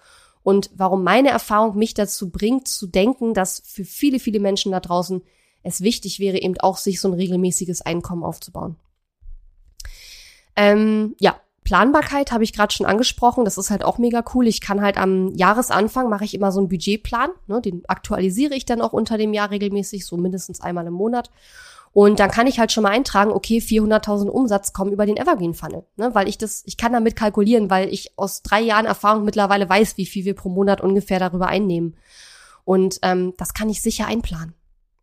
[0.44, 4.80] und warum meine Erfahrung mich dazu bringt, zu denken, dass für viele, viele Menschen da
[4.80, 5.24] draußen
[5.64, 8.76] es wichtig wäre, eben auch sich so ein regelmäßiges Einkommen aufzubauen.
[10.56, 13.44] Ähm, ja, Planbarkeit habe ich gerade schon angesprochen.
[13.44, 14.48] Das ist halt auch mega cool.
[14.48, 17.32] Ich kann halt am Jahresanfang mache ich immer so einen Budgetplan.
[17.48, 21.30] Ne, den aktualisiere ich dann auch unter dem Jahr regelmäßig, so mindestens einmal im Monat.
[21.92, 25.54] Und dann kann ich halt schon mal eintragen, okay, 400.000 Umsatz kommen über den Evergreen
[25.54, 29.26] Funnel, ne, weil ich das, ich kann damit kalkulieren, weil ich aus drei Jahren Erfahrung
[29.26, 31.98] mittlerweile weiß, wie viel wir pro Monat ungefähr darüber einnehmen.
[32.64, 34.54] Und ähm, das kann ich sicher einplanen.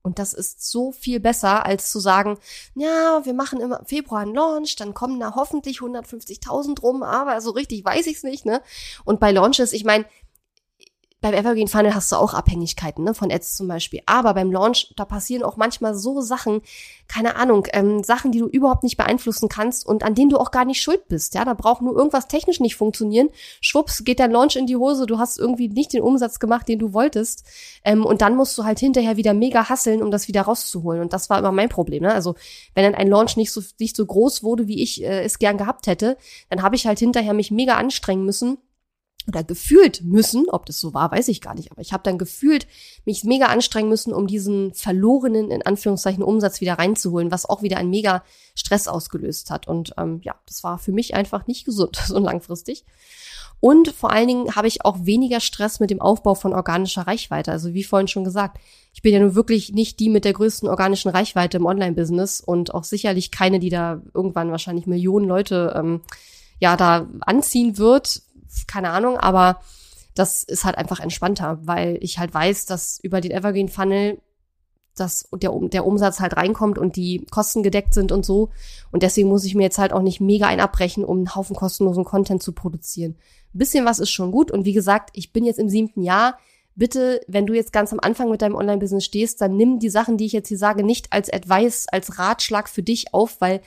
[0.06, 2.36] Und das ist so viel besser, als zu sagen,
[2.74, 7.52] ja, wir machen im Februar einen Launch, dann kommen da hoffentlich 150.000 rum, aber so
[7.52, 8.60] richtig weiß ich's nicht, ne?
[9.06, 10.04] Und bei Launches, ich meine,
[11.24, 14.02] beim Evergreen Funnel hast du auch Abhängigkeiten, ne, von Ads zum Beispiel.
[14.04, 16.60] Aber beim Launch, da passieren auch manchmal so Sachen,
[17.08, 20.50] keine Ahnung, ähm, Sachen, die du überhaupt nicht beeinflussen kannst und an denen du auch
[20.50, 21.34] gar nicht schuld bist.
[21.34, 23.30] Ja, da braucht nur irgendwas technisch nicht funktionieren.
[23.62, 26.78] Schwupps, geht dein Launch in die Hose, du hast irgendwie nicht den Umsatz gemacht, den
[26.78, 27.44] du wolltest.
[27.84, 31.00] Ähm, und dann musst du halt hinterher wieder mega hasseln, um das wieder rauszuholen.
[31.00, 32.02] Und das war immer mein Problem.
[32.02, 32.12] Ne?
[32.12, 32.34] Also,
[32.74, 35.56] wenn dann ein Launch nicht so, nicht so groß wurde, wie ich äh, es gern
[35.56, 36.18] gehabt hätte,
[36.50, 38.58] dann habe ich halt hinterher mich mega anstrengen müssen
[39.26, 42.18] oder gefühlt müssen, ob das so war, weiß ich gar nicht, aber ich habe dann
[42.18, 42.66] gefühlt
[43.04, 47.78] mich mega anstrengen müssen, um diesen verlorenen, in Anführungszeichen, Umsatz wieder reinzuholen, was auch wieder
[47.78, 48.22] ein mega
[48.54, 49.66] Stress ausgelöst hat.
[49.66, 52.84] Und ähm, ja, das war für mich einfach nicht gesund, so langfristig.
[53.60, 57.50] Und vor allen Dingen habe ich auch weniger Stress mit dem Aufbau von organischer Reichweite.
[57.50, 58.58] Also wie vorhin schon gesagt,
[58.92, 62.74] ich bin ja nun wirklich nicht die mit der größten organischen Reichweite im Online-Business und
[62.74, 66.02] auch sicherlich keine, die da irgendwann wahrscheinlich Millionen Leute ähm,
[66.60, 68.20] ja da anziehen wird
[68.68, 69.60] keine Ahnung, aber
[70.14, 74.18] das ist halt einfach entspannter, weil ich halt weiß, dass über den Evergreen Funnel
[74.96, 78.50] dass der, der Umsatz halt reinkommt und die Kosten gedeckt sind und so.
[78.92, 81.56] Und deswegen muss ich mir jetzt halt auch nicht mega ein abbrechen, um einen Haufen
[81.56, 83.16] kostenlosen Content zu produzieren.
[83.54, 84.50] Ein bisschen was ist schon gut.
[84.50, 86.38] Und wie gesagt, ich bin jetzt im siebten Jahr.
[86.76, 90.16] Bitte, wenn du jetzt ganz am Anfang mit deinem Online-Business stehst, dann nimm die Sachen,
[90.16, 93.60] die ich jetzt hier sage, nicht als Advice, als Ratschlag für dich auf, weil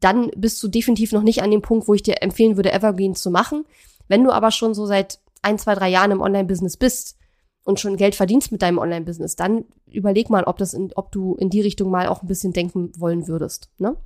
[0.00, 3.14] dann bist du definitiv noch nicht an dem Punkt, wo ich dir empfehlen würde, Evergreen
[3.14, 3.64] zu machen.
[4.10, 7.16] Wenn du aber schon so seit ein, zwei, drei Jahren im Online-Business bist
[7.62, 11.36] und schon Geld verdienst mit deinem Online-Business, dann überleg mal, ob das in, ob du
[11.36, 13.70] in die Richtung mal auch ein bisschen denken wollen würdest.
[13.78, 13.96] Ne?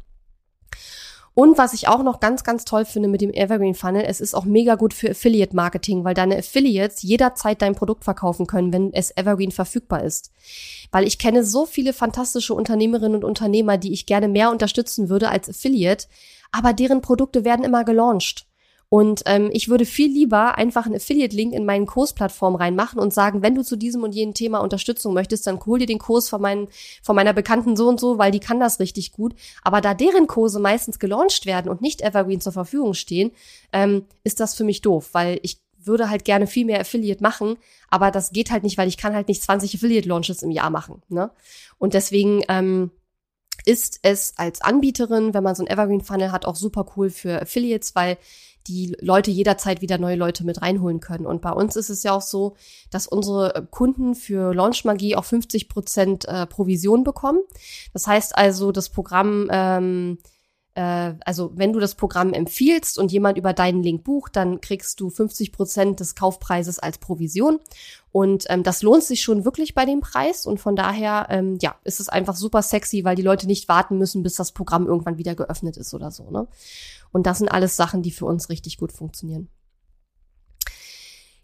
[1.32, 4.34] Und was ich auch noch ganz, ganz toll finde mit dem Evergreen Funnel, es ist
[4.34, 8.92] auch mega gut für Affiliate Marketing, weil deine Affiliates jederzeit dein Produkt verkaufen können, wenn
[8.92, 10.32] es Evergreen verfügbar ist.
[10.92, 15.30] Weil ich kenne so viele fantastische Unternehmerinnen und Unternehmer, die ich gerne mehr unterstützen würde
[15.30, 16.08] als Affiliate,
[16.52, 18.46] aber deren Produkte werden immer gelauncht.
[18.88, 23.42] Und ähm, ich würde viel lieber einfach einen Affiliate-Link in meinen Kursplattform reinmachen und sagen,
[23.42, 26.40] wenn du zu diesem und jenem Thema Unterstützung möchtest, dann hol dir den Kurs von,
[26.40, 26.68] meinen,
[27.02, 29.34] von meiner Bekannten so und so, weil die kann das richtig gut.
[29.62, 33.32] Aber da deren Kurse meistens gelauncht werden und nicht Evergreen zur Verfügung stehen,
[33.72, 37.56] ähm, ist das für mich doof, weil ich würde halt gerne viel mehr Affiliate machen,
[37.90, 41.02] aber das geht halt nicht, weil ich kann halt nicht 20 Affiliate-Launches im Jahr machen.
[41.08, 41.30] Ne?
[41.78, 42.90] Und deswegen ähm,
[43.64, 47.40] ist es als Anbieterin, wenn man so ein Evergreen Funnel hat, auch super cool für
[47.40, 48.18] Affiliates, weil
[48.66, 51.26] die Leute jederzeit wieder neue Leute mit reinholen können.
[51.26, 52.54] Und bei uns ist es ja auch so,
[52.90, 57.40] dass unsere Kunden für Launch Magie auch 50 Prozent äh, Provision bekommen.
[57.92, 60.18] Das heißt also, das Programm ähm,
[60.74, 65.00] äh, also wenn du das Programm empfiehlst und jemand über deinen Link bucht, dann kriegst
[65.00, 67.60] du 50 Prozent des Kaufpreises als Provision.
[68.12, 70.46] Und ähm, das lohnt sich schon wirklich bei dem Preis.
[70.46, 73.98] Und von daher, ähm, ja, ist es einfach super sexy, weil die Leute nicht warten
[73.98, 76.30] müssen, bis das Programm irgendwann wieder geöffnet ist oder so.
[76.30, 76.46] Ne?
[77.14, 79.48] Und das sind alles Sachen, die für uns richtig gut funktionieren.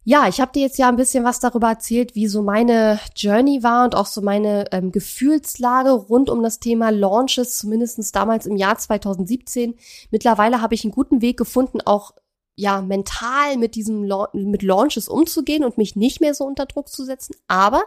[0.02, 3.62] Ja, ich habe dir jetzt ja ein bisschen was darüber erzählt, wie so meine Journey
[3.62, 8.56] war und auch so meine ähm, Gefühlslage rund um das Thema Launches, zumindestens damals im
[8.56, 9.76] Jahr 2017.
[10.10, 12.14] Mittlerweile habe ich einen guten Weg gefunden, auch
[12.56, 16.88] ja mental mit diesem La mit Launches umzugehen und mich nicht mehr so unter Druck
[16.88, 17.36] zu setzen.
[17.46, 17.84] Aber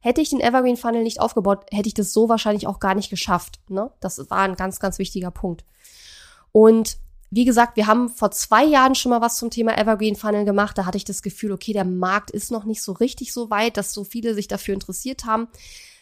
[0.00, 3.08] hätte ich den Evergreen Funnel nicht aufgebaut, hätte ich das so wahrscheinlich auch gar nicht
[3.08, 3.60] geschafft.
[3.70, 3.90] Ne?
[4.00, 5.64] Das war ein ganz, ganz wichtiger Punkt.
[6.50, 6.98] Und
[7.34, 10.76] wie gesagt, wir haben vor zwei Jahren schon mal was zum Thema Evergreen Funnel gemacht.
[10.76, 13.78] Da hatte ich das Gefühl, okay, der Markt ist noch nicht so richtig so weit,
[13.78, 15.48] dass so viele sich dafür interessiert haben.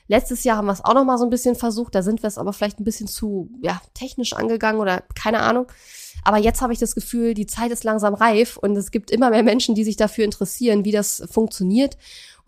[0.09, 1.95] Letztes Jahr haben wir es auch noch mal so ein bisschen versucht.
[1.95, 5.69] Da sind wir es aber vielleicht ein bisschen zu ja, technisch angegangen oder keine Ahnung.
[6.25, 9.31] Aber jetzt habe ich das Gefühl, die Zeit ist langsam reif und es gibt immer
[9.31, 11.97] mehr Menschen, die sich dafür interessieren, wie das funktioniert.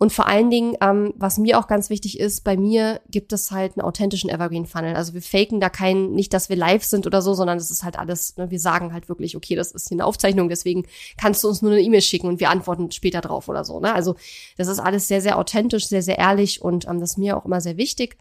[0.03, 3.51] Und vor allen Dingen, ähm, was mir auch ganz wichtig ist, bei mir gibt es
[3.51, 4.97] halt einen authentischen Evergreen Funnel.
[4.97, 7.85] Also wir faken da kein, nicht, dass wir live sind oder so, sondern es ist
[7.85, 10.85] halt alles, ne, wir sagen halt wirklich, okay, das ist hier eine Aufzeichnung, deswegen
[11.15, 13.79] kannst du uns nur eine E-Mail schicken und wir antworten später drauf oder so.
[13.79, 13.93] Ne?
[13.93, 14.15] Also
[14.57, 17.45] das ist alles sehr, sehr authentisch, sehr, sehr ehrlich und ähm, das ist mir auch
[17.45, 18.17] immer sehr wichtig.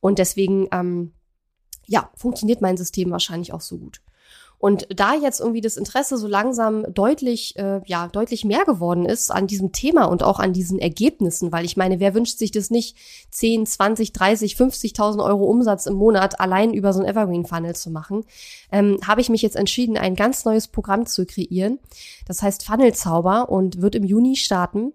[0.00, 1.12] Und deswegen, ähm,
[1.86, 4.00] ja, funktioniert mein System wahrscheinlich auch so gut.
[4.60, 9.30] Und da jetzt irgendwie das Interesse so langsam deutlich, äh, ja, deutlich mehr geworden ist
[9.30, 12.68] an diesem Thema und auch an diesen Ergebnissen, weil ich meine, wer wünscht sich das
[12.68, 12.94] nicht,
[13.30, 17.90] 10, 20, 30, 50.000 Euro Umsatz im Monat allein über so ein Evergreen Funnel zu
[17.90, 18.26] machen,
[18.70, 21.78] ähm, habe ich mich jetzt entschieden, ein ganz neues Programm zu kreieren.
[22.26, 24.92] Das heißt Funnel Zauber und wird im Juni starten.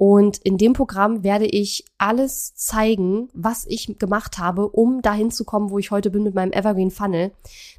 [0.00, 5.44] Und in dem Programm werde ich alles zeigen, was ich gemacht habe, um dahin zu
[5.44, 7.32] kommen, wo ich heute bin mit meinem Evergreen Funnel.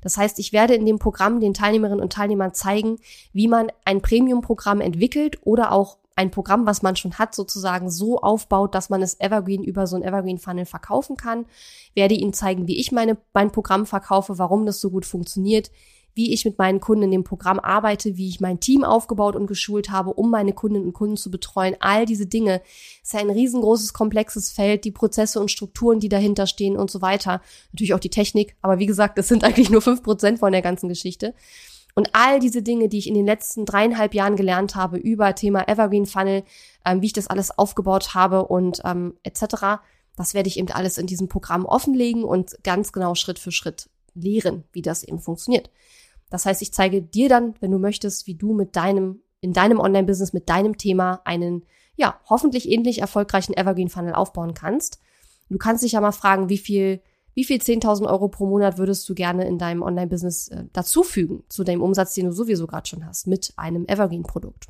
[0.04, 3.00] Das heißt, ich werde in dem Programm den Teilnehmerinnen und Teilnehmern zeigen,
[3.34, 8.20] wie man ein Premium-Programm entwickelt oder auch ein Programm, was man schon hat, sozusagen so
[8.20, 11.48] aufbaut, dass man es Evergreen über so ein Evergreen Funnel verkaufen kann.
[11.96, 15.72] Werde ihnen zeigen, wie ich meine, mein Programm verkaufe, warum das so gut funktioniert,
[16.14, 19.48] wie ich mit meinen Kunden in dem Programm arbeite, wie ich mein Team aufgebaut und
[19.48, 21.76] geschult habe, um meine Kundinnen und Kunden zu betreuen.
[21.80, 22.62] All diese Dinge
[23.02, 27.02] ist ja ein riesengroßes, komplexes Feld, die Prozesse und Strukturen, die dahinter stehen und so
[27.02, 27.42] weiter.
[27.72, 30.62] Natürlich auch die Technik, aber wie gesagt, das sind eigentlich nur fünf Prozent von der
[30.62, 31.34] ganzen Geschichte.
[31.94, 35.68] Und all diese Dinge, die ich in den letzten dreieinhalb Jahren gelernt habe über Thema
[35.68, 36.44] Evergreen Funnel,
[36.86, 39.82] ähm, wie ich das alles aufgebaut habe und ähm, etc.,
[40.18, 43.90] das werde ich eben alles in diesem Programm offenlegen und ganz genau Schritt für Schritt
[44.14, 45.70] lehren, wie das eben funktioniert.
[46.32, 49.80] Das heißt, ich zeige dir dann, wenn du möchtest, wie du mit deinem, in deinem
[49.80, 51.66] Online-Business, mit deinem Thema einen,
[51.96, 55.00] ja, hoffentlich ähnlich erfolgreichen Evergreen-Funnel aufbauen kannst.
[55.50, 57.02] Du kannst dich ja mal fragen, wie viel,
[57.36, 61.66] wie viel 10.000 Euro pro Monat würdest du gerne in deinem Online-Business äh, dazufügen zu
[61.66, 64.68] dem Umsatz, den du sowieso gerade schon hast, mit einem Evergreen-Produkt.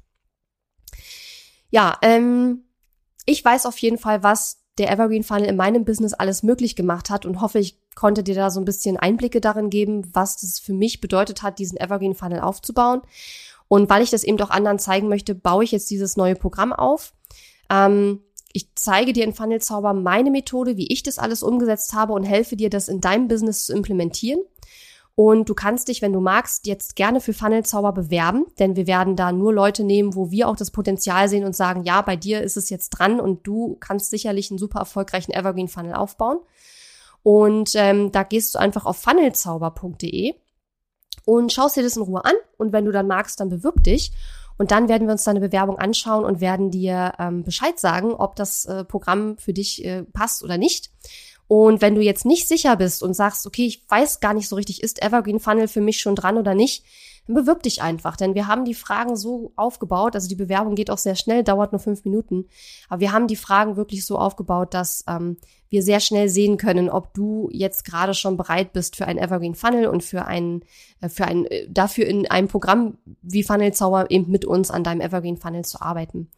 [1.70, 2.64] Ja, ähm,
[3.26, 7.12] ich weiß auf jeden Fall, was der Evergreen Funnel in meinem Business alles möglich gemacht
[7.12, 10.58] hat und hoffe, ich konnte dir da so ein bisschen Einblicke darin geben, was das
[10.58, 13.02] für mich bedeutet hat, diesen Evergreen Funnel aufzubauen.
[13.68, 16.74] Und weil ich das eben auch anderen zeigen möchte, baue ich jetzt dieses neue Programm
[16.74, 17.14] auf.
[17.70, 18.22] Ähm,
[18.54, 22.24] ich zeige dir in Funnel Zauber meine Methode, wie ich das alles umgesetzt habe und
[22.24, 24.42] helfe dir, das in deinem Business zu implementieren.
[25.16, 29.16] Und du kannst dich, wenn du magst, jetzt gerne für Funnel-Zauber bewerben, denn wir werden
[29.16, 32.42] da nur Leute nehmen, wo wir auch das Potenzial sehen und sagen, ja, bei dir
[32.42, 36.40] ist es jetzt dran und du kannst sicherlich einen super erfolgreichen Evergreen-Funnel aufbauen.
[37.24, 40.34] Und ähm, da gehst du einfach auf funnelzauber.de
[41.26, 42.34] und schaust dir das in Ruhe an.
[42.58, 44.12] Und wenn du dann magst, dann bewirb dich.
[44.58, 48.36] Und dann werden wir uns deine Bewerbung anschauen und werden dir ähm, Bescheid sagen, ob
[48.36, 50.92] das äh, Programm für dich äh, passt oder nicht.
[51.52, 54.56] Und wenn du jetzt nicht sicher bist und sagst, okay, ich weiß gar nicht so
[54.56, 56.86] richtig, ist Evergreen Funnel für mich schon dran oder nicht,
[57.28, 60.90] dann bewirb dich einfach, denn wir haben die Fragen so aufgebaut, also die Bewerbung geht
[60.90, 62.46] auch sehr schnell, dauert nur fünf Minuten,
[62.88, 65.36] aber wir haben die Fragen wirklich so aufgebaut, dass ähm,
[65.68, 69.54] wir sehr schnell sehen können, ob du jetzt gerade schon bereit bist für ein Evergreen
[69.54, 70.64] Funnel und für ein,
[71.02, 74.86] äh, für ein, äh, dafür in einem Programm wie Funnel Zauber eben mit uns an
[74.86, 76.30] deinem Evergreen Funnel zu arbeiten.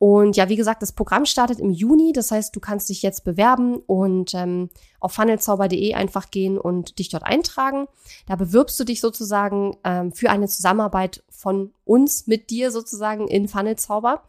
[0.00, 2.14] Und ja, wie gesagt, das Programm startet im Juni.
[2.14, 7.10] Das heißt, du kannst dich jetzt bewerben und ähm, auf funnelzauber.de einfach gehen und dich
[7.10, 7.86] dort eintragen.
[8.24, 13.46] Da bewirbst du dich sozusagen ähm, für eine Zusammenarbeit von uns mit dir sozusagen in
[13.46, 14.22] Funnelzauber.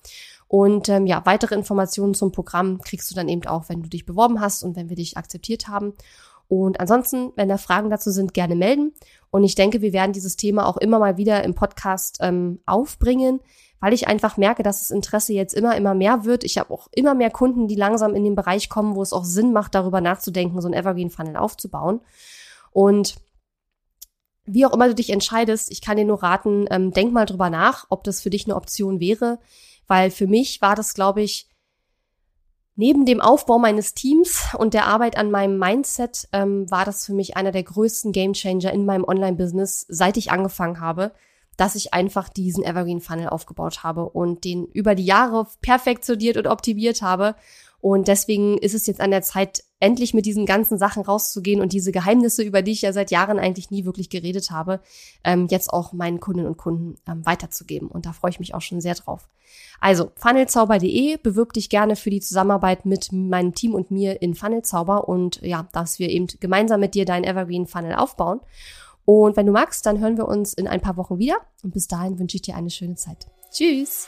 [0.49, 4.05] Und ähm, ja, weitere Informationen zum Programm kriegst du dann eben auch, wenn du dich
[4.05, 5.93] beworben hast und wenn wir dich akzeptiert haben.
[6.51, 8.93] Und ansonsten, wenn da Fragen dazu sind, gerne melden.
[9.29, 13.39] Und ich denke, wir werden dieses Thema auch immer mal wieder im Podcast ähm, aufbringen
[13.81, 16.43] weil ich einfach merke, dass das Interesse jetzt immer, immer mehr wird.
[16.43, 19.25] Ich habe auch immer mehr Kunden, die langsam in den Bereich kommen, wo es auch
[19.25, 21.99] Sinn macht, darüber nachzudenken, so ein Evergreen Funnel aufzubauen.
[22.71, 23.15] Und
[24.45, 27.49] wie auch immer du dich entscheidest, ich kann dir nur raten, ähm, denk mal drüber
[27.49, 29.39] nach, ob das für dich eine Option wäre,
[29.87, 31.49] weil für mich war das, glaube ich,
[32.81, 37.13] neben dem Aufbau meines Teams und der Arbeit an meinem Mindset ähm, war das für
[37.13, 41.11] mich einer der größten Gamechanger in meinem Online-Business, seit ich angefangen habe,
[41.57, 46.47] dass ich einfach diesen Evergreen Funnel aufgebaut habe und den über die Jahre perfektioniert und
[46.47, 47.35] optimiert habe.
[47.81, 51.73] Und deswegen ist es jetzt an der Zeit, endlich mit diesen ganzen Sachen rauszugehen und
[51.73, 54.79] diese Geheimnisse, über die ich ja seit Jahren eigentlich nie wirklich geredet habe,
[55.23, 57.87] ähm, jetzt auch meinen Kundinnen und Kunden ähm, weiterzugeben.
[57.87, 59.27] Und da freue ich mich auch schon sehr drauf.
[59.79, 65.09] Also, funnelzauber.de, bewirb dich gerne für die Zusammenarbeit mit meinem Team und mir in Funnelzauber
[65.09, 68.39] und ja, dass wir eben gemeinsam mit dir deinen Evergreen Funnel aufbauen.
[69.05, 71.37] Und wenn du magst, dann hören wir uns in ein paar Wochen wieder.
[71.63, 73.27] Und bis dahin wünsche ich dir eine schöne Zeit.
[73.51, 74.07] Tschüss!